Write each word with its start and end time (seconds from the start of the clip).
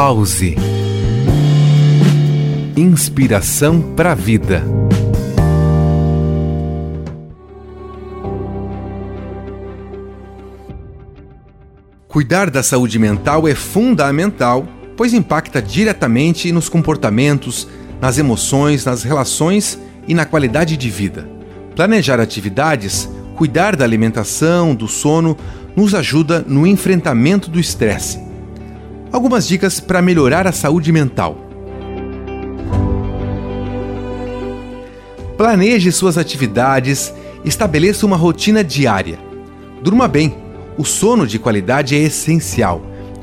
Pause. 0.00 0.54
Inspiração 2.76 3.82
para 3.96 4.12
a 4.12 4.14
vida. 4.14 4.62
Cuidar 12.06 12.48
da 12.48 12.62
saúde 12.62 12.96
mental 12.96 13.48
é 13.48 13.56
fundamental, 13.56 14.68
pois 14.96 15.12
impacta 15.12 15.60
diretamente 15.60 16.52
nos 16.52 16.68
comportamentos, 16.68 17.66
nas 18.00 18.18
emoções, 18.18 18.84
nas 18.84 19.02
relações 19.02 19.80
e 20.06 20.14
na 20.14 20.24
qualidade 20.24 20.76
de 20.76 20.90
vida. 20.90 21.28
Planejar 21.74 22.20
atividades, 22.20 23.08
cuidar 23.34 23.74
da 23.74 23.84
alimentação, 23.84 24.76
do 24.76 24.86
sono, 24.86 25.36
nos 25.74 25.92
ajuda 25.92 26.44
no 26.46 26.64
enfrentamento 26.68 27.50
do 27.50 27.58
estresse. 27.58 28.27
Algumas 29.12 29.46
dicas 29.46 29.80
para 29.80 30.02
melhorar 30.02 30.46
a 30.46 30.52
saúde 30.52 30.92
mental. 30.92 31.36
Planeje 35.36 35.92
suas 35.92 36.18
atividades, 36.18 37.12
estabeleça 37.44 38.04
uma 38.04 38.16
rotina 38.16 38.64
diária. 38.64 39.18
Durma 39.82 40.08
bem 40.08 40.48
o 40.78 40.84
sono 40.84 41.26
de 41.26 41.40
qualidade 41.40 41.96
é 41.96 41.98
essencial. 41.98 42.80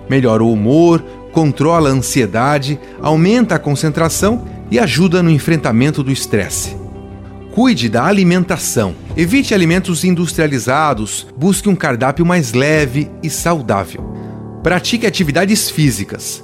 Melhora 0.10 0.44
o 0.44 0.52
humor, 0.52 1.02
controla 1.32 1.90
a 1.90 1.94
ansiedade, 1.94 2.77
aumenta 3.02 3.55
a 3.55 3.60
concentração 3.60 4.46
e 4.70 4.77
ajuda 4.77 5.24
no 5.24 5.32
enfrentamento 5.32 6.04
do 6.04 6.12
estresse. 6.12 6.76
Cuide 7.54 7.88
da 7.88 8.04
alimentação. 8.04 8.94
Evite 9.16 9.54
alimentos 9.54 10.04
industrializados, 10.04 11.26
busque 11.38 11.70
um 11.70 11.76
cardápio 11.76 12.26
mais 12.26 12.52
leve 12.52 13.10
e 13.24 13.30
saudável. 13.30 14.15
Pratique 14.66 15.05
atividades 15.05 15.70
físicas. 15.70 16.44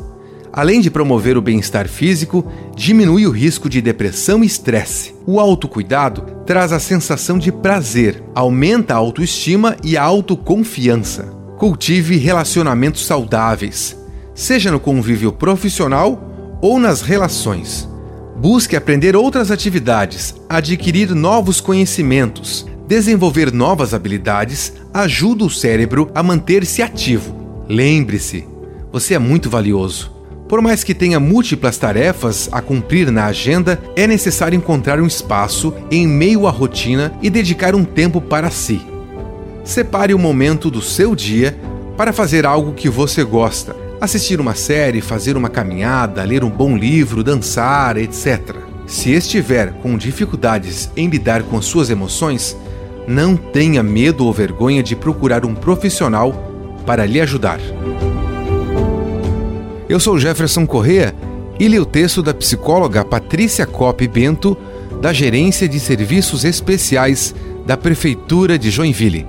Além 0.53 0.80
de 0.80 0.91
promover 0.91 1.38
o 1.38 1.41
bem-estar 1.41 1.88
físico, 1.88 2.45
diminui 2.75 3.25
o 3.25 3.31
risco 3.31 3.67
de 3.67 3.81
depressão 3.81 4.44
e 4.44 4.45
estresse. 4.45 5.16
O 5.25 5.39
autocuidado 5.39 6.22
traz 6.45 6.72
a 6.72 6.80
sensação 6.80 7.39
de 7.39 7.52
prazer, 7.52 8.22
aumenta 8.36 8.94
a 8.94 8.97
autoestima 8.97 9.75
e 9.83 9.97
a 9.97 10.03
autoconfiança. 10.03 11.33
Cultive 11.58 12.16
relacionamentos 12.17 13.08
saudáveis, 13.08 13.97
seja 14.36 14.69
no 14.69 14.80
convívio 14.80 15.31
profissional 15.31 16.59
ou 16.61 16.77
nas 16.77 17.02
relações. 17.02 17.89
Busque 18.38 18.75
aprender 18.75 19.16
outras 19.16 19.49
atividades, 19.49 20.36
adquirir 20.47 21.16
novos 21.16 21.59
conhecimentos, 21.59 22.67
desenvolver 22.88 23.52
novas 23.52 23.95
habilidades 23.95 24.73
ajuda 24.94 25.44
o 25.44 25.49
cérebro 25.49 26.11
a 26.14 26.22
manter-se 26.22 26.83
ativo. 26.83 27.41
Lembre-se, 27.72 28.45
você 28.91 29.14
é 29.14 29.17
muito 29.17 29.50
valioso. 29.50 30.11
Por 30.50 30.61
mais 30.61 30.83
que 30.83 30.94
tenha 30.94 31.22
múltiplas 31.22 31.77
tarefas 31.77 32.50
a 32.52 32.61
cumprir 32.61 33.09
na 33.09 33.27
agenda, 33.27 33.81
é 33.95 34.05
necessário 34.05 34.58
encontrar 34.58 35.00
um 35.00 35.08
espaço 35.08 35.73
em 35.89 36.05
meio 36.05 36.47
à 36.47 36.52
rotina 36.52 37.14
e 37.22 37.30
dedicar 37.30 37.73
um 37.73 37.86
tempo 37.86 38.19
para 38.19 38.49
si. 38.49 38.81
Separe 39.64 40.14
um 40.14 40.17
momento 40.17 40.69
do 40.69 40.81
seu 40.81 41.16
dia 41.16 41.58
para 41.95 42.11
fazer 42.11 42.45
algo 42.45 42.73
que 42.73 42.89
você 42.89 43.23
gosta. 43.23 43.73
Assistir 44.02 44.42
uma 44.42 44.53
série, 44.53 44.99
fazer 44.99 45.38
uma 45.38 45.47
caminhada, 45.47 46.25
ler 46.25 46.44
um 46.44 46.49
bom 46.49 46.75
livro, 46.75 47.23
dançar, 47.23 47.95
etc. 47.95 48.53
Se 48.86 49.11
estiver 49.11 49.72
com 49.75 49.97
dificuldades 49.97 50.92
em 50.97 51.08
lidar 51.08 51.42
com 51.44 51.61
suas 51.61 51.89
emoções, 51.89 52.58
não 53.08 53.38
tenha 53.38 53.81
medo 53.81 54.25
ou 54.25 54.33
vergonha 54.33 54.83
de 54.83 54.94
procurar 54.94 55.45
um 55.45 55.55
profissional 55.55 56.50
para 56.85 57.05
lhe 57.05 57.21
ajudar. 57.21 57.59
Eu 59.87 59.99
sou 59.99 60.17
Jefferson 60.17 60.65
Correa 60.65 61.13
e 61.59 61.67
li 61.67 61.79
o 61.79 61.85
texto 61.85 62.23
da 62.23 62.33
psicóloga 62.33 63.03
Patrícia 63.05 63.65
Cop 63.65 64.07
Bento, 64.07 64.57
da 65.02 65.11
Gerência 65.11 65.67
de 65.67 65.79
Serviços 65.79 66.45
Especiais 66.45 67.36
da 67.65 67.77
Prefeitura 67.77 68.58
de 68.58 68.71
Joinville. 68.71 69.27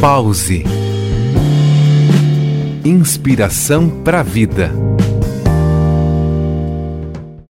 Pause. 0.00 0.64
Inspiração 2.84 3.88
para 3.88 4.20
a 4.20 4.22
vida. 4.22 4.95